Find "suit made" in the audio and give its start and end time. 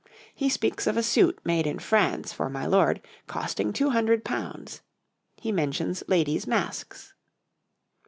1.03-1.67